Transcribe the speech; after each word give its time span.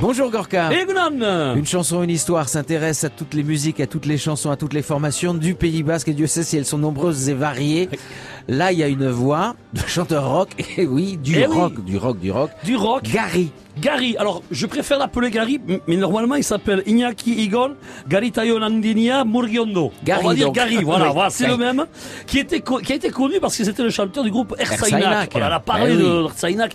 Bonjour 0.00 0.30
Gorka. 0.30 0.70
Et 0.72 0.84
Une 1.56 1.66
chanson, 1.66 2.02
une 2.02 2.10
histoire 2.10 2.48
s'intéresse 2.48 3.04
à 3.04 3.08
toutes 3.08 3.34
les 3.34 3.42
musiques, 3.42 3.80
à 3.80 3.86
toutes 3.86 4.06
les 4.06 4.18
chansons, 4.18 4.50
à 4.50 4.56
toutes 4.56 4.74
les 4.74 4.82
formations 4.82 5.32
du 5.34 5.54
Pays 5.54 5.82
Basque 5.82 6.08
et 6.08 6.12
Dieu 6.12 6.26
sait 6.26 6.42
si 6.42 6.56
elles 6.56 6.66
sont 6.66 6.78
nombreuses 6.78 7.28
et 7.28 7.34
variées. 7.34 7.88
Là, 8.48 8.72
il 8.72 8.78
y 8.78 8.82
a 8.82 8.88
une 8.88 9.08
voix 9.08 9.56
de 9.72 9.80
chanteur 9.86 10.28
rock, 10.30 10.50
et 10.76 10.86
oui, 10.86 11.16
du 11.16 11.36
Eh 11.38 11.46
oui. 11.46 11.54
rock, 11.56 11.84
du 11.84 11.96
rock, 11.96 12.18
du 12.20 12.30
rock. 12.30 12.50
Du 12.64 12.76
rock. 12.76 13.02
Gary. 13.04 13.50
Gary, 13.80 14.16
alors 14.18 14.42
je 14.50 14.66
préfère 14.66 14.98
l'appeler 14.98 15.30
Gary, 15.30 15.60
mais 15.86 15.96
normalement 15.96 16.36
il 16.36 16.44
s'appelle 16.44 16.82
Iñaki 16.86 17.32
Igor 17.42 17.70
Garitayolandinia 18.08 19.24
Murgiondo. 19.24 19.92
Gary, 20.04 20.20
On 20.24 20.28
va 20.28 20.34
dire 20.34 20.46
donc. 20.46 20.54
Gary, 20.54 20.82
voilà, 20.82 21.06
Oui, 21.08 21.12
voilà 21.14 21.30
c'est 21.30 21.46
le 21.46 21.56
même, 21.56 21.84
qui, 22.26 22.38
était 22.38 22.60
qui 22.60 22.92
a 22.92 22.96
été 22.96 23.10
connu 23.10 23.34
parce 23.40 23.56
que 23.56 23.64
c'était 23.64 23.82
le 23.82 23.90
chanteur 23.90 24.24
du 24.24 24.30
groupe 24.30 24.54
Ersainak. 24.58 25.02
Ersainak. 25.02 25.32
On 25.34 25.42
a 25.42 25.60
parlé 25.60 25.92
Eh 25.92 25.96
oui. 25.96 26.02
de 26.02 26.24
Ersainak. 26.24 26.74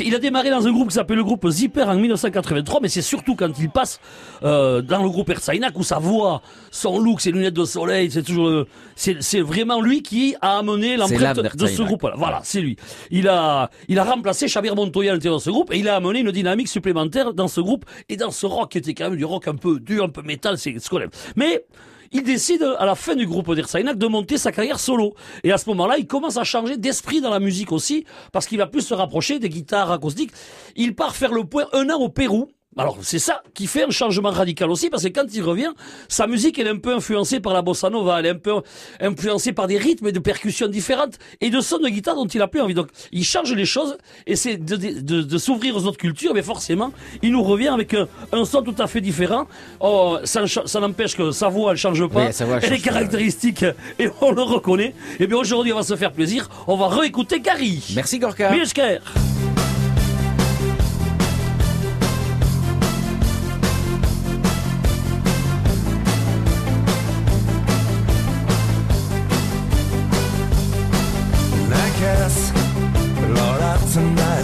Il 0.00 0.14
a 0.14 0.18
démarré 0.18 0.50
dans 0.50 0.66
un 0.66 0.72
groupe 0.72 0.88
qui 0.88 0.94
s'appelle 0.94 1.16
le 1.16 1.24
groupe 1.24 1.48
Zipper 1.48 1.82
en 1.82 1.96
1983, 1.96 2.80
mais 2.80 2.88
c'est 2.88 3.02
surtout 3.02 3.34
quand 3.36 3.50
il 3.58 3.70
passe 3.70 4.00
euh, 4.42 4.80
dans 4.82 5.02
le 5.02 5.08
groupe 5.08 5.28
Ersainak 5.30 5.78
où 5.78 5.82
sa 5.82 5.98
voix, 5.98 6.42
son 6.70 6.98
look, 6.98 7.20
ses 7.20 7.30
lunettes 7.30 7.54
de 7.54 7.64
soleil, 7.64 8.10
c'est 8.10 8.22
toujours, 8.22 8.48
euh, 8.48 8.66
c'est 8.96 9.40
vraiment 9.40 9.80
lui 9.80 10.02
qui 10.02 10.34
a 10.40 10.58
amené 10.58 10.96
l'empreinte 10.96 11.38
de 11.38 11.48
ce 11.48 11.56
d'Ersainak. 11.56 11.86
groupe. 11.86 12.00
Voilà, 12.02 12.16
voilà, 12.16 12.40
c'est 12.44 12.60
lui. 12.60 12.76
Il 13.10 13.28
a, 13.28 13.70
il 13.88 13.98
a 13.98 14.04
remplacé 14.04 14.46
Xavier 14.46 14.74
Montoya 14.74 15.12
à 15.12 15.14
l'intérieur 15.14 15.38
de 15.38 15.44
ce 15.44 15.50
groupe 15.50 15.72
et 15.72 15.78
il 15.78 15.88
a 15.88 15.96
amené 15.96 16.20
une 16.20 16.32
dynamique 16.32 16.68
supplémentaire 16.68 17.34
dans 17.34 17.48
ce 17.48 17.60
groupe 17.60 17.84
et 18.08 18.16
dans 18.16 18.30
ce 18.30 18.46
rock 18.46 18.72
qui 18.72 18.78
était 18.78 18.94
quand 18.94 19.10
même 19.10 19.18
du 19.18 19.24
rock 19.24 19.48
un 19.48 19.56
peu 19.56 19.78
dur, 19.80 20.04
un 20.04 20.08
peu 20.08 20.22
métal, 20.22 20.58
c'est 20.58 20.78
ce 20.78 20.88
qu'on 20.88 21.00
aime. 21.00 21.10
Mais, 21.36 21.64
il 22.12 22.22
décide 22.22 22.62
à 22.78 22.86
la 22.86 22.94
fin 22.94 23.14
du 23.14 23.26
groupe 23.26 23.54
d'Ersainak 23.54 23.98
de 23.98 24.06
monter 24.06 24.38
sa 24.38 24.52
carrière 24.52 24.78
solo. 24.78 25.14
Et 25.44 25.52
à 25.52 25.58
ce 25.58 25.68
moment-là, 25.70 25.98
il 25.98 26.06
commence 26.06 26.36
à 26.36 26.44
changer 26.44 26.76
d'esprit 26.76 27.20
dans 27.20 27.30
la 27.30 27.40
musique 27.40 27.72
aussi, 27.72 28.04
parce 28.32 28.46
qu'il 28.46 28.58
va 28.58 28.66
plus 28.66 28.82
se 28.82 28.94
rapprocher 28.94 29.38
des 29.38 29.48
guitares 29.48 29.90
acoustiques. 29.90 30.32
Il 30.76 30.94
part 30.94 31.16
faire 31.16 31.32
le 31.32 31.44
point 31.44 31.66
un 31.72 31.88
an 31.90 31.98
au 31.98 32.08
Pérou. 32.08 32.48
Alors 32.78 32.96
c'est 33.02 33.18
ça 33.18 33.42
qui 33.52 33.66
fait 33.66 33.84
un 33.84 33.90
changement 33.90 34.30
radical 34.30 34.70
aussi 34.70 34.88
parce 34.88 35.02
que 35.02 35.08
quand 35.08 35.26
il 35.34 35.42
revient, 35.42 35.72
sa 36.08 36.26
musique 36.26 36.58
elle 36.58 36.68
est 36.68 36.70
un 36.70 36.78
peu 36.78 36.94
influencée 36.94 37.38
par 37.38 37.52
la 37.52 37.60
bossa 37.60 37.90
nova, 37.90 38.18
elle 38.20 38.26
est 38.26 38.30
un 38.30 38.34
peu 38.38 38.54
influencée 38.98 39.52
par 39.52 39.66
des 39.66 39.76
rythmes 39.76 40.06
et 40.06 40.12
de 40.12 40.18
percussions 40.18 40.68
différentes 40.68 41.18
et 41.42 41.50
de 41.50 41.60
sons 41.60 41.76
de 41.78 41.88
guitare 41.88 42.14
dont 42.14 42.26
il 42.26 42.40
a 42.40 42.48
plus 42.48 42.62
envie. 42.62 42.72
Donc 42.72 42.88
il 43.12 43.24
change 43.24 43.52
les 43.52 43.66
choses 43.66 43.98
et 44.26 44.36
c'est 44.36 44.56
de, 44.56 44.76
de, 44.76 45.00
de- 45.00 45.22
de 45.22 45.38
s'ouvrir 45.38 45.76
aux 45.76 45.84
autres 45.86 45.98
cultures, 45.98 46.32
mais 46.32 46.42
forcément 46.42 46.92
il 47.22 47.32
nous 47.32 47.42
revient 47.42 47.68
avec 47.68 47.92
un, 47.92 48.08
un 48.32 48.44
son 48.46 48.62
tout 48.62 48.74
à 48.78 48.86
fait 48.86 49.02
différent. 49.02 49.46
Oh, 49.80 50.16
ça, 50.24 50.44
ça 50.46 50.80
n'empêche 50.80 51.14
que 51.14 51.30
sa 51.30 51.48
voix 51.48 51.72
elle 51.72 51.76
change 51.78 52.06
pas, 52.08 52.26
Oui, 52.26 52.32
sa 52.32 52.46
voix, 52.46 52.56
elle 52.62 52.64
elle 52.64 52.72
est 52.74 52.78
caractéristique 52.80 53.64
et 53.98 54.08
on 54.22 54.30
le 54.32 54.42
reconnaît. 54.42 54.94
Et 55.20 55.26
bien 55.26 55.36
aujourd'hui 55.36 55.72
on 55.74 55.76
va 55.76 55.82
se 55.82 55.94
faire 55.96 56.12
plaisir, 56.12 56.48
on 56.66 56.76
va 56.76 56.88
réécouter 56.88 57.40
Gary. 57.40 57.82
Merci 57.94 58.18
Gorka. 58.18 58.50
Milsker. 58.50 59.00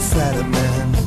salad 0.08 0.46
man. 0.48 0.97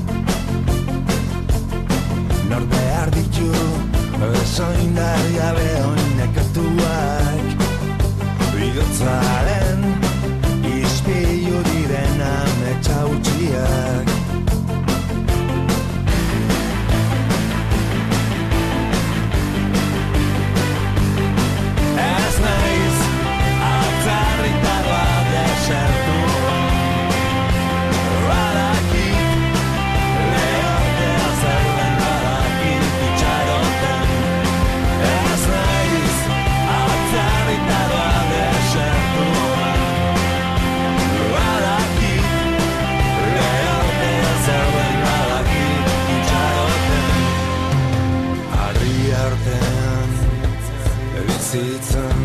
bizitzen. 51.51 52.19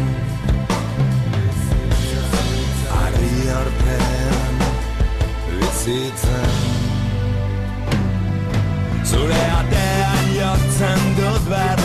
Ari 3.03 3.51
arpean 3.61 4.55
bizitzen. 5.61 6.55
Zure 9.05 9.43
atean 9.59 10.31
jortzen 10.39 11.01
dut 11.19 11.43
behar 11.51 11.76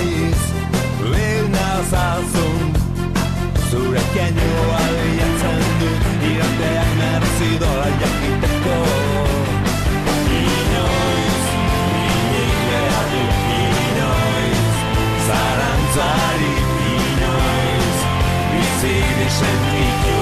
Luis 19.32 19.44
Enrique. 19.44 20.21